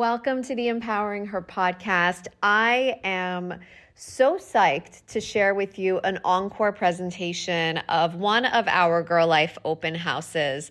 [0.00, 2.26] Welcome to the Empowering Her podcast.
[2.42, 3.60] I am
[3.94, 9.58] so psyched to share with you an encore presentation of one of our Girl Life
[9.62, 10.70] open houses.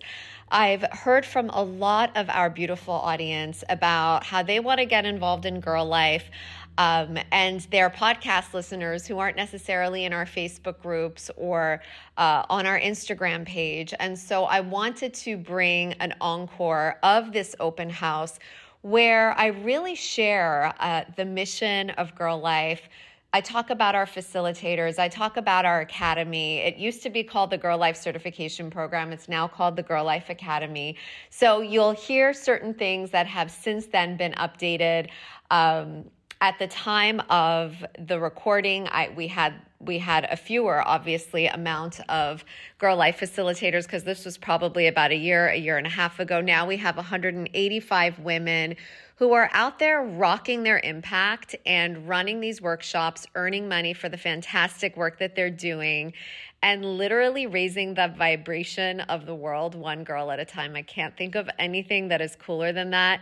[0.50, 5.06] I've heard from a lot of our beautiful audience about how they want to get
[5.06, 6.28] involved in girl life.
[6.76, 11.82] Um, and their podcast listeners who aren't necessarily in our Facebook groups or
[12.18, 13.94] uh, on our Instagram page.
[14.00, 18.40] And so I wanted to bring an encore of this open house
[18.82, 22.88] where I really share uh, the mission of Girl Life.
[23.32, 24.98] I talk about our facilitators.
[24.98, 26.58] I talk about our academy.
[26.58, 29.12] It used to be called the Girl Life Certification Program.
[29.12, 30.96] It's now called the Girl Life Academy.
[31.28, 35.10] So you'll hear certain things that have since then been updated.
[35.50, 36.06] Um,
[36.40, 42.00] at the time of the recording, I, we had we had a fewer, obviously, amount
[42.10, 42.44] of
[42.78, 46.20] Girl Life facilitators because this was probably about a year, a year and a half
[46.20, 46.42] ago.
[46.42, 48.76] Now we have 185 women
[49.16, 54.18] who are out there rocking their impact and running these workshops, earning money for the
[54.18, 56.12] fantastic work that they're doing,
[56.62, 60.76] and literally raising the vibration of the world one girl at a time.
[60.76, 63.20] I can't think of anything that is cooler than that.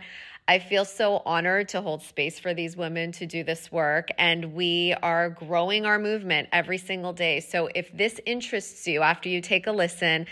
[0.49, 4.09] I feel so honored to hold space for these women to do this work.
[4.17, 7.39] And we are growing our movement every single day.
[7.41, 10.25] So if this interests you after you take a listen,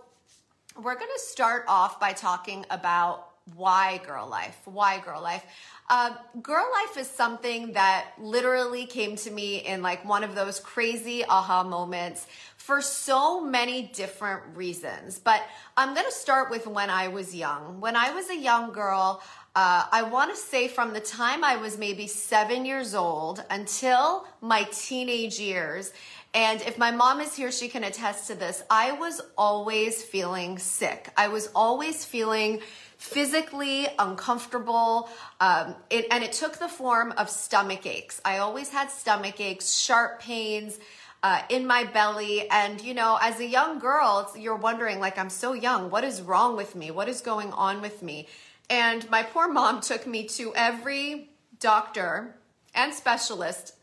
[0.77, 4.56] we're going to start off by talking about why girl life.
[4.65, 5.44] Why girl life?
[5.91, 10.60] Uh, girl life is something that literally came to me in like one of those
[10.60, 12.27] crazy aha moments
[12.69, 15.19] for so many different reasons.
[15.19, 15.43] But
[15.75, 17.81] I'm going to start with when I was young.
[17.81, 19.23] When I was a young girl,
[19.56, 24.27] uh, I want to say from the time I was maybe seven years old until
[24.43, 25.95] my teenage years.
[26.34, 28.62] And if my mom is here, she can attest to this.
[28.69, 31.09] I was always feeling sick.
[31.17, 32.61] I was always feeling
[32.99, 35.09] physically uncomfortable.
[35.41, 38.21] Um, it, and it took the form of stomach aches.
[38.27, 40.78] I always had stomach aches, sharp pains,
[41.23, 42.49] uh, in my belly.
[42.51, 45.91] And, you know, as a young girl, you're wondering, like, I'm so young.
[45.91, 46.91] What is wrong with me?
[46.91, 48.29] What is going on with me?
[48.71, 51.31] And my poor mom took me to every
[51.61, 52.37] doctor
[52.75, 53.75] and specialist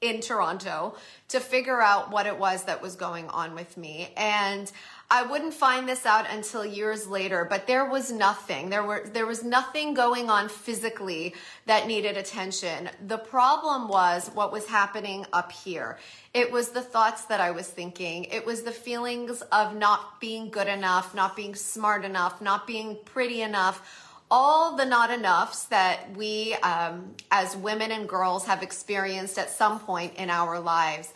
[0.00, 0.96] in Toronto
[1.28, 4.10] to figure out what it was that was going on with me.
[4.16, 4.70] And
[5.10, 8.70] I wouldn't find this out until years later, but there was nothing.
[8.70, 11.34] There were there was nothing going on physically
[11.66, 12.90] that needed attention.
[13.06, 15.98] The problem was what was happening up here.
[16.32, 18.24] It was the thoughts that I was thinking.
[18.24, 22.96] It was the feelings of not being good enough, not being smart enough, not being
[23.04, 29.38] pretty enough all the not enoughs that we um, as women and girls have experienced
[29.38, 31.12] at some point in our lives.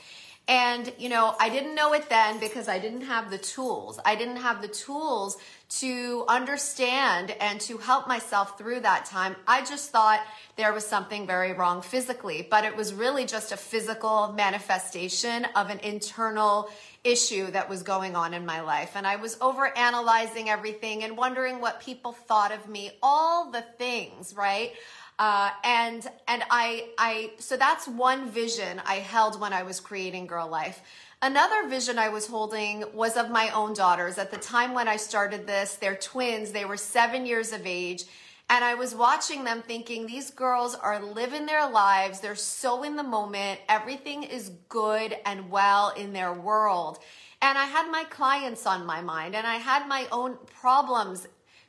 [0.49, 4.01] And, you know, I didn't know it then because I didn't have the tools.
[4.03, 5.37] I didn't have the tools
[5.69, 9.37] to understand and to help myself through that time.
[9.47, 10.21] I just thought
[10.57, 15.69] there was something very wrong physically, but it was really just a physical manifestation of
[15.69, 16.71] an internal
[17.05, 18.93] issue that was going on in my life.
[18.95, 23.63] And I was over analyzing everything and wondering what people thought of me, all the
[23.77, 24.73] things, right?
[25.19, 30.27] Uh, and and I I so that's one vision I held when I was creating
[30.27, 30.81] Girl Life.
[31.21, 34.19] Another vision I was holding was of my own daughters.
[34.19, 38.05] At the time when I started this, they're twins, they were seven years of age.
[38.51, 42.21] And I was watching them thinking, these girls are living their lives.
[42.21, 43.61] They're so in the moment.
[43.69, 47.01] Everything is good and well in their world.
[47.43, 51.27] And I had my clients on my mind and I had my own problems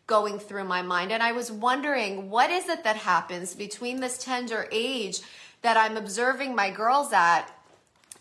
[0.10, 1.14] going through my mind.
[1.14, 5.22] And I was wondering, what is it that happens between this tender age
[5.62, 7.46] that I'm observing my girls at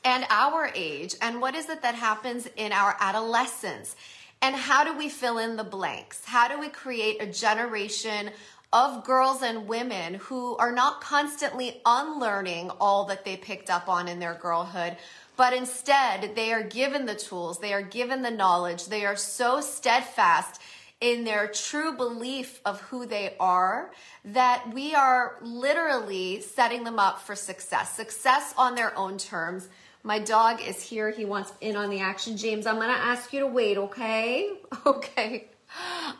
[0.05, 1.17] and our age?
[1.20, 3.96] And what is it that happens in our adolescence?
[4.40, 6.25] And how do we fill in the blanks?
[6.25, 8.31] How do we create a generation
[8.73, 14.06] of girls and women who are not constantly unlearning all that they picked up on
[14.06, 14.96] in their girlhood,
[15.38, 19.61] but instead they are given the tools, they are given the knowledge, they are so
[19.62, 20.61] steadfast
[21.00, 23.92] in their true belief of who they are
[24.24, 29.68] that we are literally setting them up for success, success on their own terms.
[30.02, 31.10] My dog is here.
[31.10, 32.36] He wants in on the action.
[32.36, 34.52] James, I'm going to ask you to wait, okay?
[34.86, 35.48] Okay.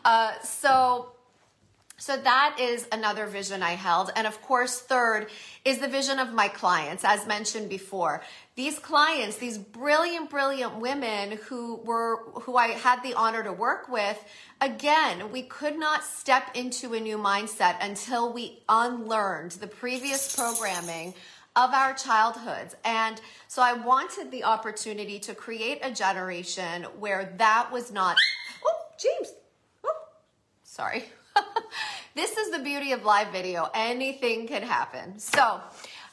[0.05, 1.13] Uh, so,
[1.99, 4.09] so that is another vision I held.
[4.15, 5.27] And of course, third
[5.65, 8.23] is the vision of my clients, as mentioned before.
[8.55, 13.89] These clients, these brilliant, brilliant women who were, who I had the honor to work
[13.89, 14.17] with,
[14.61, 21.13] again, we could not step into a new mindset until we unlearned the previous programming
[21.55, 22.75] of our childhoods.
[22.85, 23.19] And
[23.49, 28.15] so I wanted the opportunity to create a generation where that was not,
[28.65, 29.33] oh, James,
[29.83, 29.93] oh,
[30.63, 31.05] sorry.
[32.15, 33.69] this is the beauty of live video.
[33.73, 35.19] Anything can happen.
[35.19, 35.61] So,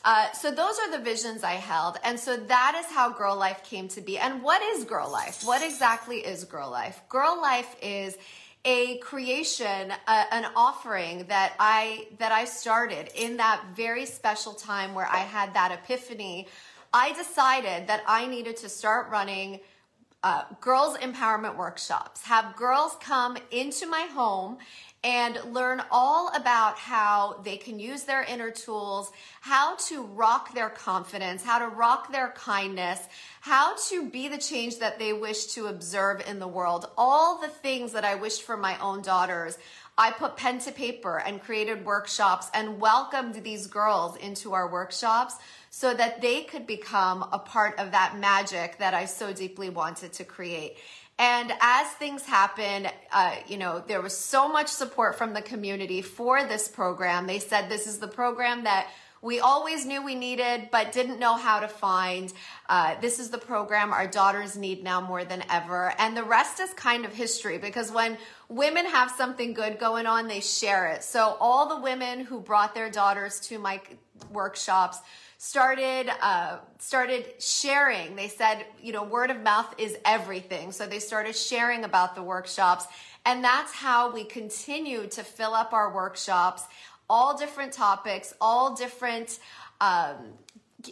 [0.05, 1.99] uh, so those are the visions I held.
[2.05, 4.19] And so that is how Girl Life came to be.
[4.19, 5.43] And what is Girl Life?
[5.45, 7.01] What exactly is Girl Life?
[7.09, 8.17] Girl Life is
[8.65, 15.07] a creation, an offering that I that I started in that very special time where
[15.07, 16.49] I had that epiphany.
[16.93, 19.61] I decided that I needed to start running
[20.23, 22.25] uh, girls empowerment workshops.
[22.25, 24.59] Have girls come into my home
[25.07, 30.69] and learn all about how they can use their inner tools, how to rock their
[30.69, 32.99] confidence, how to rock their kindness,
[33.41, 36.91] how to be the change that they wish to observe in the world.
[36.99, 39.57] All the things that I wished for my own daughters.
[39.97, 45.37] I put pen to paper and created workshops and welcomed these girls into our workshops
[45.71, 50.13] so that they could become a part of that magic that I so deeply wanted
[50.15, 50.79] to create.
[51.19, 56.03] And as things happen, uh, you know, there was so much support from the community
[56.03, 57.27] for this program.
[57.27, 58.89] They said this is the program that
[59.23, 62.33] we always knew we needed, but didn't know how to find.
[62.69, 65.95] Uh, this is the program our daughters need now more than ever.
[65.99, 70.29] And the rest is kind of history because when women have something good going on,
[70.29, 71.03] they share it.
[71.03, 73.81] So all the women who brought their daughters to my
[74.31, 74.99] workshops,
[75.39, 78.17] started uh, started sharing.
[78.17, 80.73] They said, you know, word of mouth is everything.
[80.73, 82.87] So they started sharing about the workshops,
[83.25, 86.63] and that's how we continue to fill up our workshops,
[87.09, 89.39] all different topics, all different.
[89.81, 90.17] Um,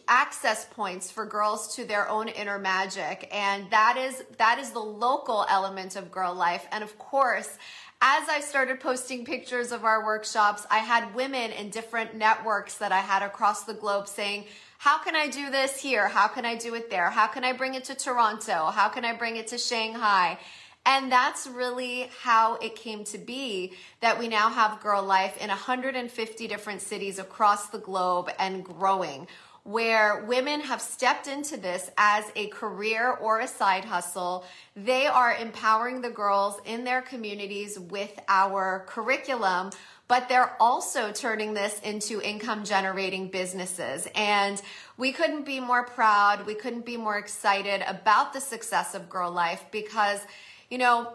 [0.09, 4.81] access points for girls to their own inner magic and that is that is the
[4.81, 7.59] local element of girl life and of course
[8.07, 12.93] as I started posting pictures of our workshops, I had women in different networks that
[12.93, 14.45] I had across the globe saying,
[14.77, 16.07] how can I do this here?
[16.09, 17.09] How can I do it there?
[17.09, 18.67] How can I bring it to Toronto?
[18.67, 20.39] How can I bring it to Shanghai?
[20.85, 25.49] And that's really how it came to be that we now have Girl Life in
[25.49, 29.27] 150 different cities across the globe and growing
[29.65, 34.45] where women have stepped into this as a career or a side hustle.
[34.77, 39.71] They are empowering the girls in their communities with our curriculum,
[40.07, 44.07] but they're also turning this into income generating businesses.
[44.15, 44.61] And
[44.99, 46.45] we couldn't be more proud.
[46.45, 50.21] We couldn't be more excited about the success of Girl Life because,
[50.69, 51.11] you know,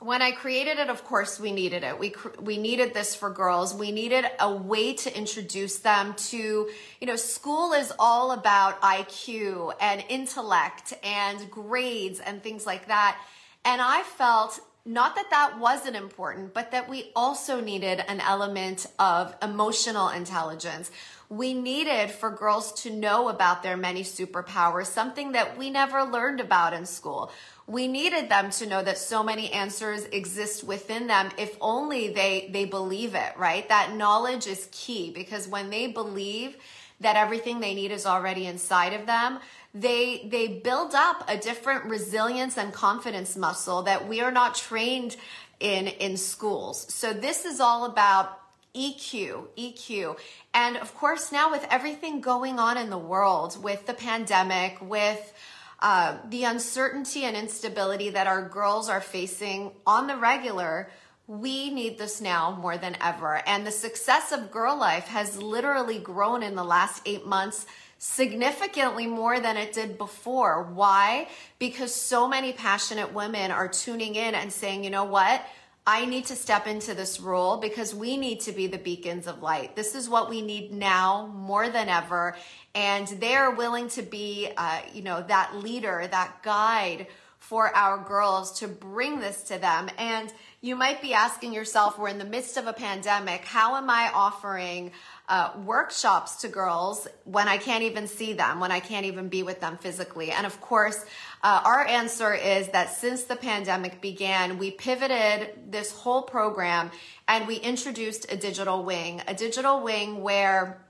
[0.00, 1.98] when I created it, of course, we needed it.
[1.98, 3.74] We we needed this for girls.
[3.74, 9.72] We needed a way to introduce them to, you know, school is all about IQ
[9.80, 13.18] and intellect and grades and things like that.
[13.64, 18.86] And I felt not that that wasn't important, but that we also needed an element
[18.98, 20.90] of emotional intelligence.
[21.28, 26.40] We needed for girls to know about their many superpowers, something that we never learned
[26.40, 27.30] about in school
[27.68, 32.48] we needed them to know that so many answers exist within them if only they
[32.50, 36.56] they believe it right that knowledge is key because when they believe
[37.00, 39.38] that everything they need is already inside of them
[39.74, 45.16] they they build up a different resilience and confidence muscle that we are not trained
[45.60, 48.40] in in schools so this is all about
[48.74, 50.18] EQ, EQ.
[50.54, 55.32] And of course, now with everything going on in the world, with the pandemic, with
[55.80, 60.90] uh, the uncertainty and instability that our girls are facing on the regular,
[61.26, 63.42] we need this now more than ever.
[63.46, 67.66] And the success of Girl Life has literally grown in the last eight months
[67.98, 70.62] significantly more than it did before.
[70.72, 71.28] Why?
[71.58, 75.42] Because so many passionate women are tuning in and saying, you know what?
[75.86, 79.42] I need to step into this role because we need to be the beacons of
[79.42, 79.74] light.
[79.74, 82.36] This is what we need now more than ever.
[82.74, 87.06] And they're willing to be, uh, you know, that leader, that guide
[87.38, 89.88] for our girls to bring this to them.
[89.96, 93.46] And you might be asking yourself, we're in the midst of a pandemic.
[93.46, 94.92] How am I offering
[95.28, 99.42] uh, workshops to girls when I can't even see them, when I can't even be
[99.42, 100.30] with them physically?
[100.30, 101.04] And of course,
[101.42, 106.90] uh, our answer is that since the pandemic began, we pivoted this whole program
[107.26, 110.80] and we introduced a digital wing, a digital wing where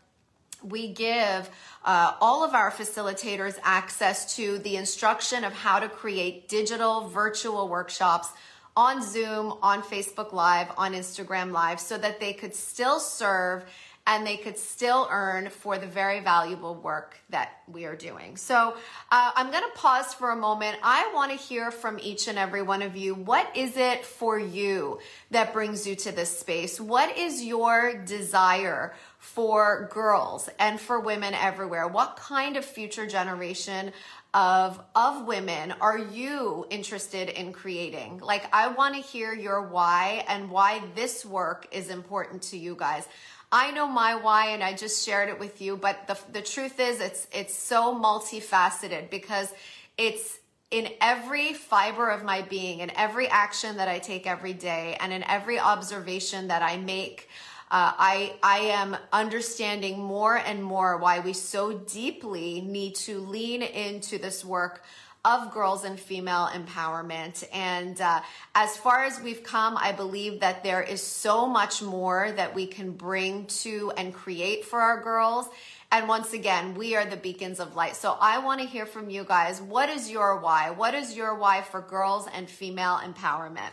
[0.63, 1.51] we give
[1.85, 7.69] uh, all of our facilitators access to the instruction of how to create digital virtual
[7.69, 8.29] workshops
[8.77, 13.65] on Zoom, on Facebook Live, on Instagram Live, so that they could still serve
[14.09, 18.39] and they could still earn for the very valuable work that we are doing.
[18.39, 18.75] So
[19.13, 20.79] uh, I'm going to pause for a moment.
[20.83, 23.15] I want to hear from each and every one of you.
[23.15, 24.99] What is it for you
[25.31, 26.81] that brings you to this space?
[26.81, 31.87] What is your desire for girls and for women everywhere?
[31.87, 33.93] What kind of future generation
[34.35, 40.23] of of women are you interested in creating like i want to hear your why
[40.29, 43.09] and why this work is important to you guys
[43.51, 46.79] i know my why and i just shared it with you but the, the truth
[46.81, 49.53] is it's it's so multifaceted because
[49.97, 50.39] it's
[50.71, 55.13] in every fiber of my being in every action that i take every day and
[55.13, 57.29] in every observation that i make
[57.71, 63.61] uh, I, I am understanding more and more why we so deeply need to lean
[63.61, 64.83] into this work
[65.25, 67.45] of girls and female empowerment.
[67.53, 68.21] And uh,
[68.55, 72.67] as far as we've come, I believe that there is so much more that we
[72.67, 75.49] can bring to and create for our girls.
[75.91, 77.97] And once again, we are the beacons of light.
[77.97, 79.61] So I want to hear from you guys.
[79.61, 80.71] What is your why?
[80.71, 83.73] What is your why for girls and female empowerment?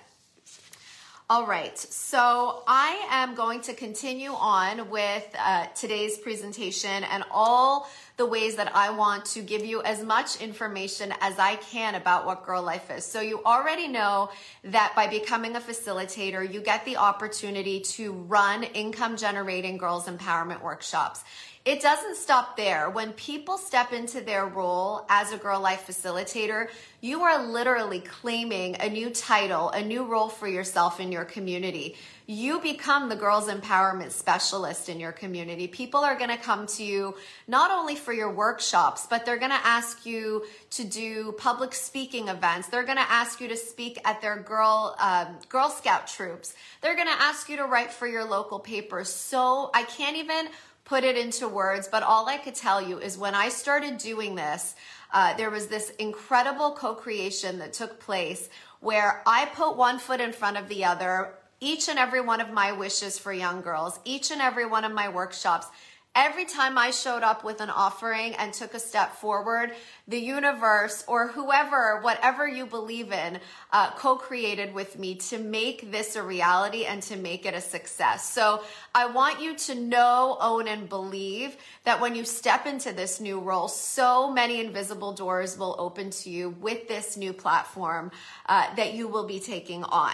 [1.28, 7.90] All right, so I am going to continue on with uh, today's presentation and all
[8.18, 12.28] the ways that I want to give you as much information as I can about
[12.28, 13.06] what Girl Life is.
[13.06, 14.30] So you already know
[14.66, 20.62] that by becoming a facilitator, you get the opportunity to run income generating girls empowerment
[20.62, 21.24] workshops
[21.66, 22.92] it doesn't stop there.
[22.92, 26.68] When people step into their role as a Girl Life facilitator,
[27.02, 31.96] you are literally claiming a new title, a new role for yourself in your community.
[32.28, 35.68] You become the girls empowerment specialist in your community.
[35.68, 37.16] People are going to come to you
[37.48, 42.28] not only for your workshops, but they're going to ask you to do public speaking
[42.28, 42.68] events.
[42.68, 46.54] They're going to ask you to speak at their girl um, Girl Scout troops.
[46.82, 49.10] They're going to ask you to write for your local papers.
[49.10, 50.48] So I can't even
[50.86, 54.36] put it into words, but all I could tell you is when I started doing
[54.36, 54.76] this,
[55.12, 58.50] uh, there was this incredible co creation that took place
[58.80, 61.34] where I put one foot in front of the other.
[61.60, 64.92] Each and every one of my wishes for young girls, each and every one of
[64.92, 65.68] my workshops
[66.16, 69.74] Every time I showed up with an offering and took a step forward,
[70.08, 73.42] the universe or whoever, whatever you believe in,
[73.74, 77.60] uh, co created with me to make this a reality and to make it a
[77.60, 78.30] success.
[78.32, 83.20] So I want you to know, own, and believe that when you step into this
[83.20, 88.10] new role, so many invisible doors will open to you with this new platform
[88.46, 90.14] uh, that you will be taking on.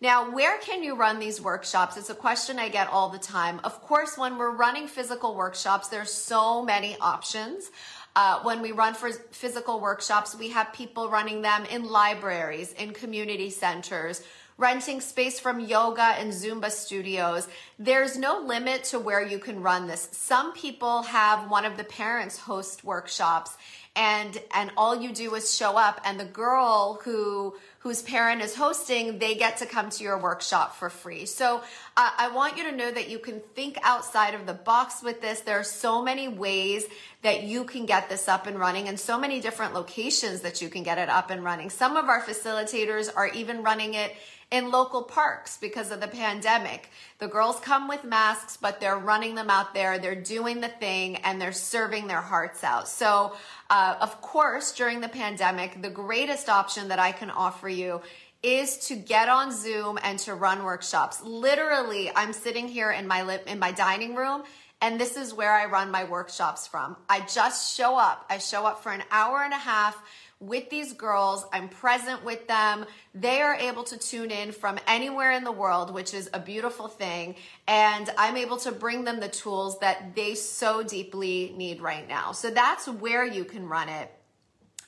[0.00, 1.96] Now, where can you run these workshops?
[1.96, 3.60] It's a question I get all the time.
[3.64, 7.68] Of course, when we're running physical workshops, there's so many options.
[8.14, 12.92] Uh, when we run for physical workshops, we have people running them in libraries, in
[12.92, 14.22] community centers,
[14.56, 17.48] renting space from yoga and Zumba studios.
[17.78, 20.08] There's no limit to where you can run this.
[20.12, 23.56] Some people have one of the parents host workshops
[23.98, 28.56] and and all you do is show up and the girl who whose parent is
[28.56, 31.24] hosting, they get to come to your workshop for free.
[31.24, 31.58] So
[31.96, 35.20] uh, I want you to know that you can think outside of the box with
[35.20, 35.40] this.
[35.40, 36.86] There are so many ways
[37.22, 40.68] that you can get this up and running and so many different locations that you
[40.68, 41.70] can get it up and running.
[41.70, 44.12] Some of our facilitators are even running it
[44.50, 46.90] in local parks because of the pandemic.
[47.18, 49.98] The girls come with masks, but they're running them out there.
[49.98, 52.88] They're doing the thing and they're serving their hearts out.
[52.88, 53.34] So,
[53.68, 58.00] uh, of course, during the pandemic, the greatest option that I can offer you
[58.42, 61.22] is to get on Zoom and to run workshops.
[61.22, 64.44] Literally, I'm sitting here in my lip in my dining room
[64.80, 66.96] and this is where I run my workshops from.
[67.08, 68.24] I just show up.
[68.30, 70.00] I show up for an hour and a half
[70.40, 71.44] with these girls.
[71.52, 72.86] I'm present with them.
[73.14, 76.88] They are able to tune in from anywhere in the world, which is a beautiful
[76.88, 77.34] thing.
[77.66, 82.32] And I'm able to bring them the tools that they so deeply need right now.
[82.32, 84.12] So that's where you can run it.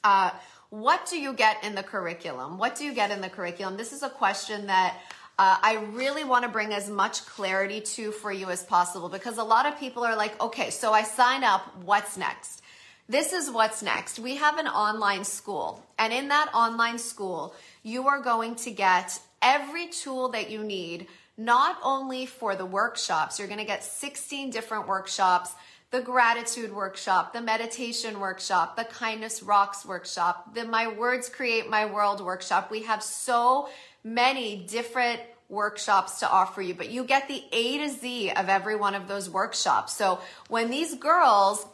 [0.04, 0.30] Uh,
[0.70, 2.56] what do you get in the curriculum?
[2.56, 3.76] What do you get in the curriculum?
[3.76, 4.98] This is a question that
[5.36, 9.38] uh, I really want to bring as much clarity to for you as possible because
[9.38, 12.59] a lot of people are like, okay, so I sign up, what's next?
[13.10, 14.20] This is what's next.
[14.20, 19.18] We have an online school, and in that online school, you are going to get
[19.42, 24.50] every tool that you need, not only for the workshops, you're going to get 16
[24.50, 25.50] different workshops
[25.90, 31.84] the gratitude workshop, the meditation workshop, the kindness rocks workshop, the my words create my
[31.84, 32.70] world workshop.
[32.70, 33.68] We have so
[34.04, 38.76] many different workshops to offer you, but you get the A to Z of every
[38.76, 39.96] one of those workshops.
[39.96, 41.66] So when these girls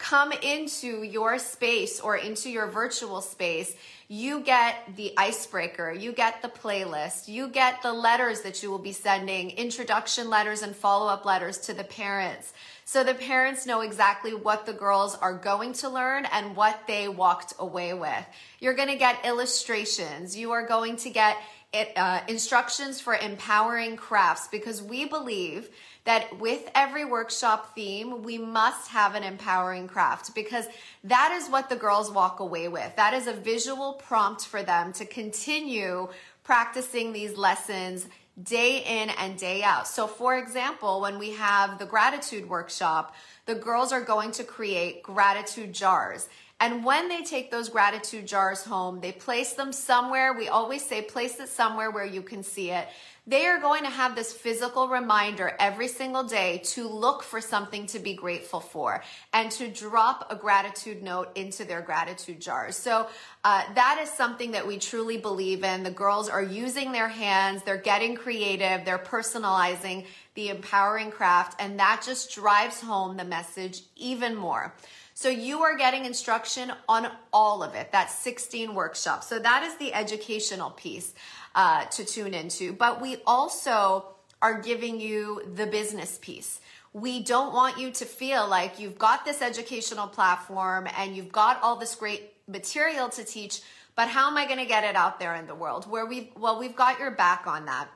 [0.00, 3.76] come into your space or into your virtual space,
[4.08, 8.78] you get the icebreaker, you get the playlist, you get the letters that you will
[8.78, 12.52] be sending, introduction letters and follow up letters to the parents.
[12.86, 17.06] So the parents know exactly what the girls are going to learn and what they
[17.06, 18.24] walked away with.
[18.58, 20.36] You're going to get illustrations.
[20.36, 21.36] You are going to get
[21.72, 25.68] it, uh, instructions for empowering crafts because we believe
[26.10, 30.66] that with every workshop theme, we must have an empowering craft because
[31.04, 32.96] that is what the girls walk away with.
[32.96, 36.08] That is a visual prompt for them to continue
[36.42, 38.08] practicing these lessons
[38.42, 39.86] day in and day out.
[39.86, 43.14] So, for example, when we have the gratitude workshop,
[43.46, 46.28] the girls are going to create gratitude jars.
[46.58, 50.32] And when they take those gratitude jars home, they place them somewhere.
[50.32, 52.88] We always say place it somewhere where you can see it.
[53.26, 57.86] They are going to have this physical reminder every single day to look for something
[57.88, 59.02] to be grateful for
[59.32, 62.76] and to drop a gratitude note into their gratitude jars.
[62.76, 63.08] So
[63.44, 65.82] uh, that is something that we truly believe in.
[65.82, 71.78] The girls are using their hands, they're getting creative, they're personalizing the empowering craft, and
[71.78, 74.74] that just drives home the message even more.
[75.20, 77.92] So you are getting instruction on all of it.
[77.92, 79.26] That's 16 workshops.
[79.26, 81.12] So that is the educational piece
[81.54, 82.72] uh, to tune into.
[82.72, 84.06] But we also
[84.42, 86.60] are giving you the business piece.
[86.92, 91.62] We don't want you to feel like you've got this educational platform and you've got
[91.62, 93.60] all this great material to teach,
[93.94, 95.88] but how am I going to get it out there in the world?
[95.88, 97.88] Where we well, we've got your back on that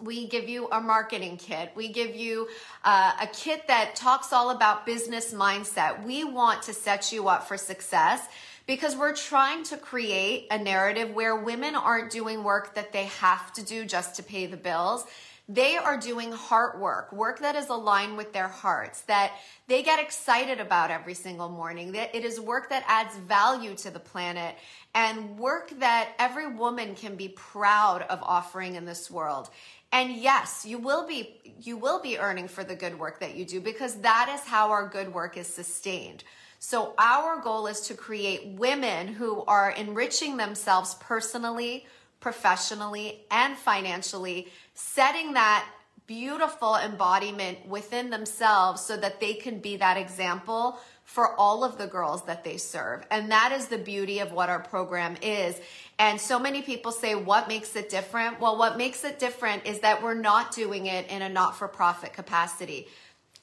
[0.00, 1.72] we give you a marketing kit.
[1.74, 2.48] We give you
[2.84, 6.04] uh, a kit that talks all about business mindset.
[6.04, 8.26] We want to set you up for success
[8.66, 13.52] because we're trying to create a narrative where women aren't doing work that they have
[13.54, 15.04] to do just to pay the bills.
[15.48, 19.30] They are doing heart work, work that is aligned with their hearts, that
[19.68, 21.92] they get excited about every single morning.
[21.92, 24.56] That it is work that adds value to the planet
[24.92, 29.48] and work that every woman can be proud of offering in this world.
[29.92, 33.44] And yes, you will be you will be earning for the good work that you
[33.44, 36.24] do because that is how our good work is sustained.
[36.58, 41.86] So our goal is to create women who are enriching themselves personally,
[42.20, 45.68] professionally, and financially, setting that
[46.06, 51.86] beautiful embodiment within themselves so that they can be that example for all of the
[51.86, 53.04] girls that they serve.
[53.10, 55.58] And that is the beauty of what our program is.
[55.98, 58.40] And so many people say, what makes it different?
[58.40, 61.68] Well, what makes it different is that we're not doing it in a not for
[61.68, 62.88] profit capacity.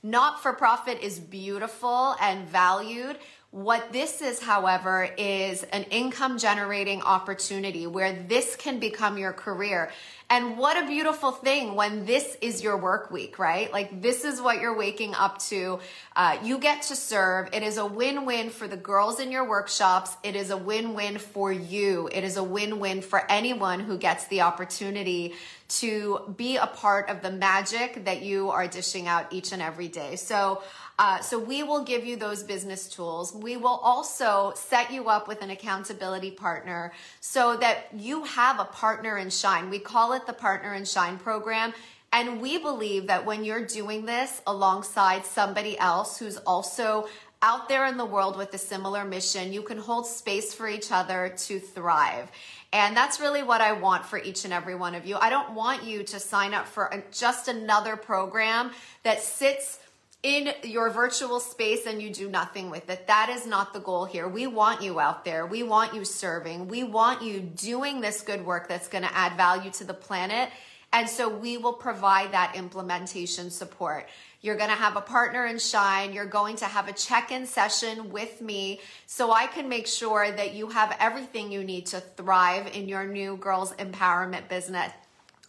[0.06, 3.18] Not for profit is beautiful and valued.
[3.52, 9.92] What this is, however, is an income generating opportunity where this can become your career.
[10.30, 13.72] And what a beautiful thing when this is your work week, right?
[13.72, 15.80] Like this is what you're waking up to.
[16.16, 17.50] Uh, you get to serve.
[17.54, 20.18] It is a win win for the girls in your workshops.
[20.24, 22.10] It is a win win for you.
[22.12, 25.36] It is a win win for anyone who gets the opportunity
[25.67, 29.88] to be a part of the magic that you are dishing out each and every
[29.88, 30.15] day.
[30.15, 30.62] So,
[30.99, 33.34] uh, so we will give you those business tools.
[33.34, 38.65] We will also set you up with an accountability partner so that you have a
[38.65, 39.69] partner in shine.
[39.69, 41.73] We call it the partner in shine program.
[42.12, 47.08] And we believe that when you're doing this alongside somebody else who's also
[47.41, 50.91] out there in the world with a similar mission, you can hold space for each
[50.91, 52.32] other to thrive.
[52.73, 55.15] And that's really what I want for each and every one of you.
[55.15, 58.71] I don't want you to sign up for just another program
[59.03, 59.79] that sits
[60.23, 63.05] in your virtual space and you do nothing with it.
[63.07, 64.27] That is not the goal here.
[64.27, 65.45] We want you out there.
[65.45, 66.67] We want you serving.
[66.67, 70.49] We want you doing this good work that's going to add value to the planet
[70.93, 74.07] And so we will provide that implementation support.
[74.43, 76.12] You're going to have a partner in Shine.
[76.12, 80.29] You're going to have a check in session with me so I can make sure
[80.29, 84.91] that you have everything you need to thrive in your new girls empowerment business.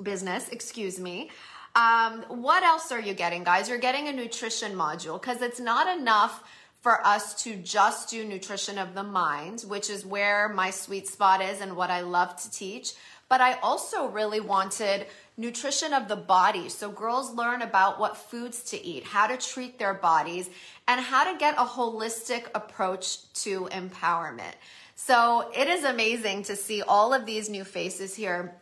[0.00, 1.30] Business, excuse me.
[1.74, 3.68] Um, what else are you getting, guys?
[3.68, 6.44] You're getting a nutrition module because it's not enough
[6.80, 11.42] for us to just do nutrition of the mind, which is where my sweet spot
[11.42, 12.92] is and what I love to teach.
[13.28, 16.68] But I also really wanted nutrition of the body.
[16.68, 20.48] So girls learn about what foods to eat, how to treat their bodies,
[20.86, 24.54] and how to get a holistic approach to empowerment.
[24.94, 28.54] So it is amazing to see all of these new faces here.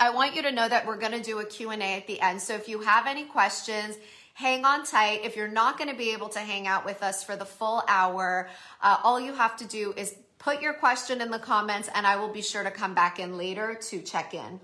[0.00, 2.40] I want you to know that we're going to do a Q&A at the end.
[2.40, 3.96] So if you have any questions,
[4.34, 5.24] hang on tight.
[5.24, 7.82] If you're not going to be able to hang out with us for the full
[7.88, 8.48] hour,
[8.80, 12.16] uh, all you have to do is put your question in the comments and I
[12.16, 14.60] will be sure to come back in later to check in.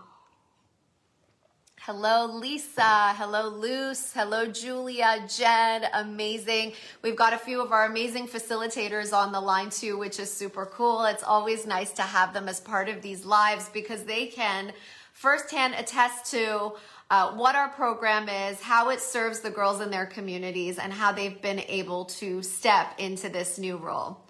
[1.87, 3.12] Hello, Lisa.
[3.12, 4.11] Hello, Luce.
[4.14, 5.85] Hello, Julia, Jen.
[5.92, 6.73] Amazing.
[7.03, 10.64] We've got a few of our amazing facilitators on the line too, which is super
[10.64, 11.05] cool.
[11.05, 14.73] It's always nice to have them as part of these lives because they can
[15.12, 16.73] firsthand attest to
[17.11, 21.12] uh, what our program is, how it serves the girls in their communities, and how
[21.12, 24.25] they've been able to step into this new role.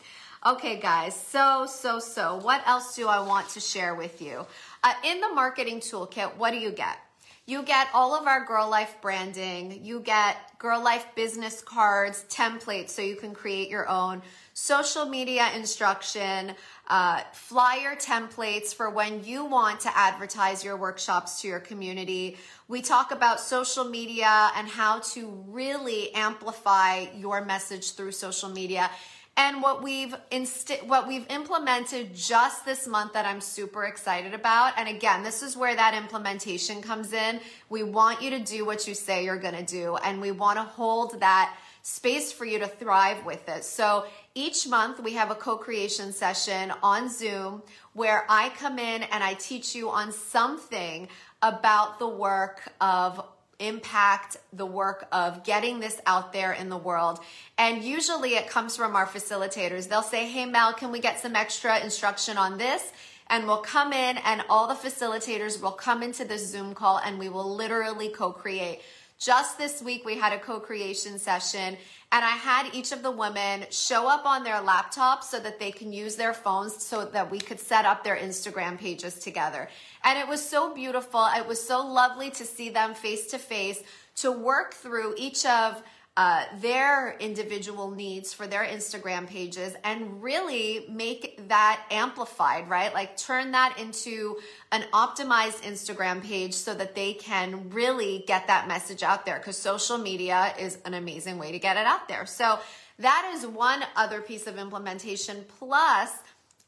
[0.45, 4.45] Okay, guys, so, so, so, what else do I want to share with you?
[4.83, 6.99] Uh, in the marketing toolkit, what do you get?
[7.47, 9.85] You get all of our Girl Life branding.
[9.85, 14.23] You get Girl Life business cards, templates so you can create your own,
[14.55, 16.55] social media instruction,
[16.89, 22.39] uh, flyer templates for when you want to advertise your workshops to your community.
[22.67, 28.91] We talk about social media and how to really amplify your message through social media.
[29.37, 34.75] And what we've inst- what we've implemented just this month that I'm super excited about.
[34.77, 37.40] And again, this is where that implementation comes in.
[37.68, 40.59] We want you to do what you say you're going to do and we want
[40.59, 43.62] to hold that space for you to thrive with it.
[43.62, 49.23] So each month we have a co-creation session on Zoom where I come in and
[49.23, 51.09] I teach you on something
[51.42, 53.23] about the work of
[53.59, 57.21] impact the work of getting this out there in the world.
[57.59, 59.88] And usually it comes from our facilitators.
[59.88, 62.93] They'll say, Hey, Mel, can we get some extra instruction on this?
[63.29, 67.19] And we'll come in and all the facilitators will come into this Zoom call and
[67.19, 68.81] we will literally co create.
[69.18, 71.77] Just this week, we had a co creation session,
[72.12, 75.70] and I had each of the women show up on their laptops so that they
[75.70, 79.68] can use their phones so that we could set up their Instagram pages together.
[80.03, 81.27] And it was so beautiful.
[81.37, 83.83] It was so lovely to see them face to face
[84.16, 85.83] to work through each of
[86.16, 92.94] uh, their individual needs for their Instagram pages and really make that amplified, right?
[92.94, 94.38] Like turn that into
[94.70, 99.59] an optimized Instagram page so that they can really get that message out there because
[99.59, 102.27] social media is an amazing way to get it out there.
[102.27, 102.61] So
[103.00, 105.44] that is one other piece of implementation.
[105.59, 106.12] Plus,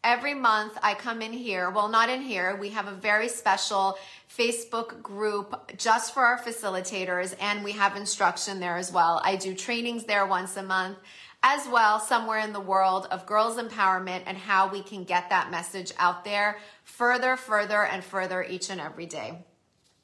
[0.07, 1.69] every month I come in here.
[1.69, 2.55] Well, not in here.
[2.55, 3.99] We have a very special
[4.39, 9.21] Facebook group just for our facilitators, and we have instruction there as well.
[9.25, 10.99] I do trainings there once a month
[11.43, 15.51] as well, somewhere in the world of girls empowerment and how we can get that
[15.51, 19.45] message out there further, further, and further each and every day.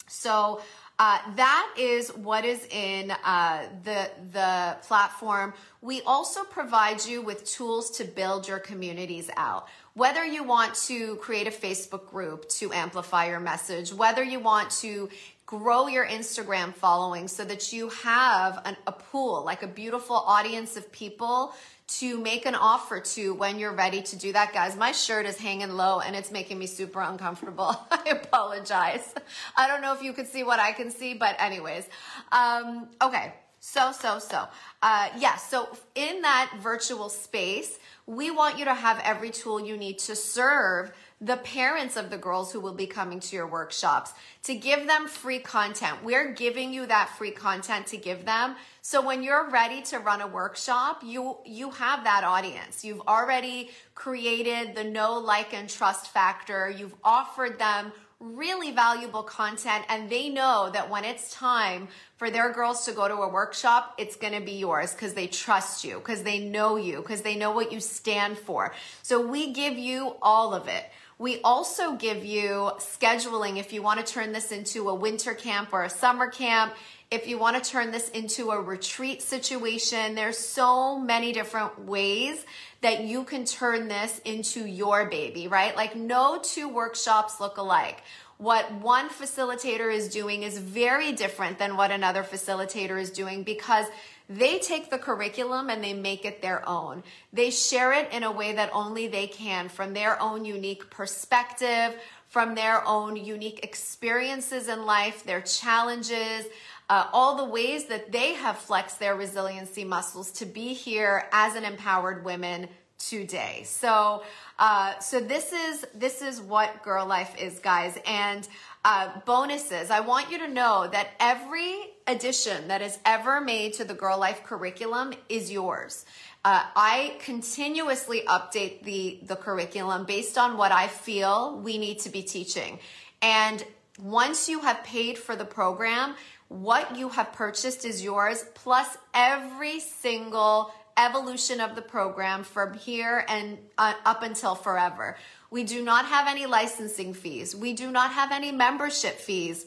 [0.09, 0.61] So,
[0.99, 5.55] uh, that is what is in uh, the the platform.
[5.81, 9.67] We also provide you with tools to build your communities out.
[9.95, 14.71] Whether you want to create a Facebook group to amplify your message, whether you want
[14.81, 15.11] to
[15.45, 20.79] grow your Instagram following so that you have an, a pool, like a beautiful audience
[20.79, 21.53] of people
[21.87, 24.75] to make an offer to when you're ready to do that, guys.
[24.77, 27.77] My shirt is hanging low and it's making me super uncomfortable.
[27.91, 29.15] I apologize.
[29.59, 31.87] I don't know if you could see what I can see, but anyways.
[32.31, 33.35] Um, okay.
[33.65, 34.49] So, so, so.
[34.83, 35.21] Uh, yes.
[35.23, 40.01] Yeah, so in that virtual space, we want you to have every tool you need
[40.01, 44.57] to serve the parents of the girls who will be coming to your workshops to
[44.57, 46.03] give them free content.
[46.03, 48.57] We're giving you that free content to give them.
[48.81, 52.85] So when you're ready to run a workshop, you you have that audience.
[52.85, 56.69] You've already created the know like and trust factor.
[56.69, 57.93] You've offered them
[58.23, 63.09] really valuable content and they know that when it's time for their girls to go
[63.09, 66.77] to a workshop, it's going to be yours because they trust you, because they know
[66.77, 68.73] you, because they know what you stand for.
[69.03, 70.85] So we give you all of it.
[71.19, 75.73] We also give you scheduling if you want to turn this into a winter camp
[75.73, 76.75] or a summer camp.
[77.13, 82.43] If you want to turn this into a retreat situation, there's so many different ways
[82.81, 85.77] that you can turn this into your baby, right?
[85.77, 88.03] Like no two workshops look alike.
[88.43, 93.87] what one facilitator is doing is very different than what another facilitator is doing because
[94.29, 97.05] they take the curriculum and they make it their own.
[97.33, 101.95] They share it in a way that only they can from their own unique perspective,
[102.27, 106.47] from their own unique experiences in life, their challenges,
[106.89, 111.55] uh, all the ways that they have flexed their resiliency muscles to be here as
[111.55, 112.69] an empowered women
[112.99, 113.63] today.
[113.65, 114.23] So,
[114.59, 117.99] uh, so this is this is what Girl Life is, guys.
[118.07, 118.47] And
[118.85, 119.91] uh, bonuses.
[119.91, 124.19] I want you to know that every addition that is ever made to the Girl
[124.19, 126.05] Life curriculum is yours.
[126.45, 132.11] Uh, I continuously update the the curriculum based on what I feel we need to
[132.11, 132.81] be teaching.
[133.21, 133.65] And
[134.01, 136.17] once you have paid for the program,
[136.53, 143.25] what you have purchased is yours, plus every single evolution of the program from here
[143.29, 145.17] and uh, up until forever.
[145.51, 147.57] We do not have any licensing fees.
[147.57, 149.67] We do not have any membership fees.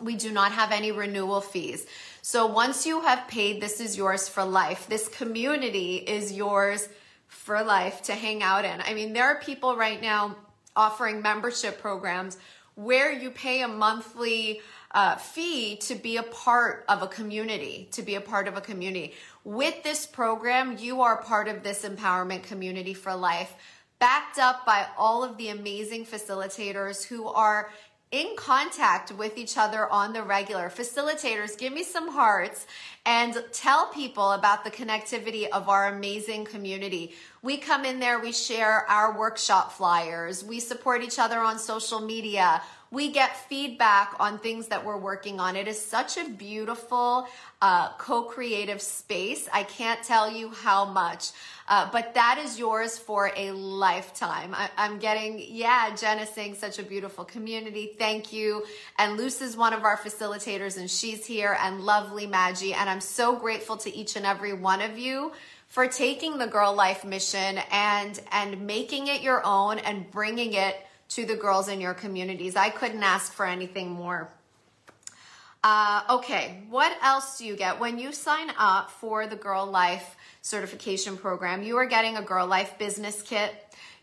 [0.00, 1.86] We do not have any renewal fees.
[2.22, 4.86] So once you have paid, this is yours for life.
[4.88, 6.88] This community is yours
[7.26, 8.80] for life to hang out in.
[8.80, 10.36] I mean, there are people right now
[10.76, 12.38] offering membership programs
[12.74, 14.60] where you pay a monthly
[14.94, 18.60] uh, fee to be a part of a community, to be a part of a
[18.60, 19.12] community.
[19.42, 23.52] With this program, you are part of this empowerment community for life,
[23.98, 27.70] backed up by all of the amazing facilitators who are
[28.14, 30.68] in contact with each other on the regular.
[30.68, 32.64] Facilitators, give me some hearts
[33.04, 37.12] and tell people about the connectivity of our amazing community.
[37.42, 42.00] We come in there, we share our workshop flyers, we support each other on social
[42.00, 42.62] media
[42.94, 45.56] we get feedback on things that we're working on.
[45.56, 47.26] It is such a beautiful
[47.60, 49.48] uh, co creative space.
[49.52, 51.32] I can't tell you how much.
[51.66, 54.54] Uh, but that is yours for a lifetime.
[54.54, 57.94] I, am getting, yeah, Jen is saying such a beautiful community.
[57.98, 58.64] Thank you.
[58.98, 62.74] And Luce is one of our facilitators, and she's here, and lovely Maggie.
[62.74, 65.32] And I'm so grateful to each and every one of you
[65.68, 70.76] for taking the Girl Life mission and and making it your own and bringing it
[71.10, 72.56] to the girls in your communities.
[72.56, 74.30] I couldn't ask for anything more.
[75.62, 77.80] Uh, okay, what else do you get?
[77.80, 82.46] When you sign up for the Girl Life certification program, you are getting a Girl
[82.46, 83.54] Life business kit.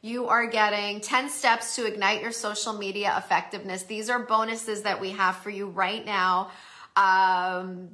[0.01, 3.83] You are getting 10 steps to ignite your social media effectiveness.
[3.83, 6.49] These are bonuses that we have for you right now.
[6.95, 7.89] Um,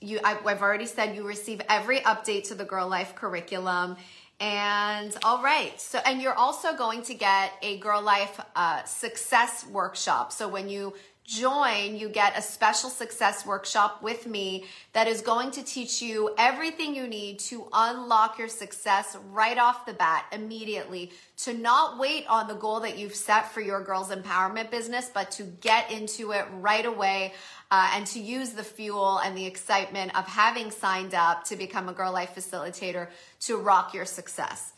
[0.00, 3.96] you, I've already said you receive every update to the Girl Life curriculum.
[4.40, 9.66] And all right, so and you're also going to get a Girl Life uh, Success
[9.66, 10.32] Workshop.
[10.32, 10.94] So when you
[11.30, 16.34] join, you get a special success workshop with me that is going to teach you
[16.36, 21.12] everything you need to unlock your success right off the bat immediately.
[21.44, 25.30] To not wait on the goal that you've set for your girls' empowerment business, but
[25.32, 27.32] to get into it right away
[27.70, 31.88] uh, and to use the fuel and the excitement of having signed up to become
[31.88, 33.06] a Girl Life facilitator
[33.42, 34.72] to rock your success.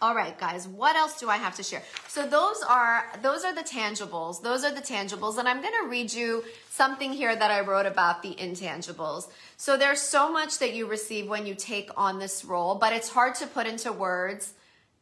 [0.00, 1.82] All right, guys, what else do I have to share?
[2.06, 4.40] So those are those are the tangibles.
[4.40, 7.86] Those are the tangibles and I'm going to read you something here that I wrote
[7.86, 9.28] about the intangibles.
[9.56, 13.08] So there's so much that you receive when you take on this role, but it's
[13.08, 14.52] hard to put into words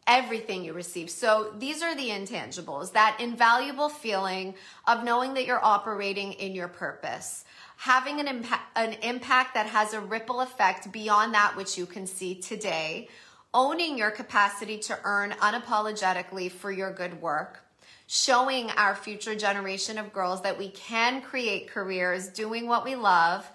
[0.07, 1.11] everything you receive.
[1.11, 4.55] So these are the intangibles, that invaluable feeling
[4.87, 7.45] of knowing that you're operating in your purpose,
[7.77, 12.07] having an impact, an impact that has a ripple effect beyond that which you can
[12.07, 13.09] see today,
[13.57, 17.65] owning your capacity to earn unapologetically for your good work,
[18.07, 23.51] showing our future generation of girls that we can create careers doing what we love,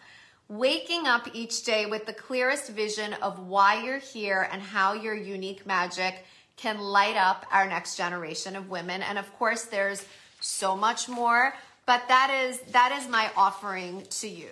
[0.49, 5.15] waking up each day with the clearest vision of why you're here and how your
[5.15, 6.25] unique magic
[6.57, 9.03] can light up our next generation of women.
[9.03, 10.03] And of course, there's
[10.39, 11.53] so much more,
[11.85, 14.49] but that is that is my offering to you.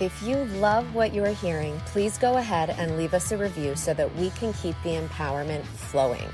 [0.00, 3.76] If you love what you are hearing, please go ahead and leave us a review
[3.76, 6.28] so that we can keep the empowerment flowing.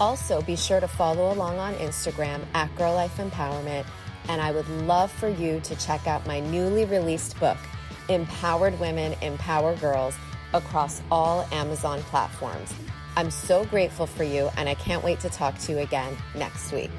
[0.00, 3.86] Also, be sure to follow along on Instagram at Girl Life Empowerment.
[4.28, 7.58] And I would love for you to check out my newly released book,
[8.08, 10.14] Empowered Women, Empower Girls,
[10.54, 12.72] across all Amazon platforms.
[13.16, 16.70] I'm so grateful for you, and I can't wait to talk to you again next
[16.70, 16.90] week.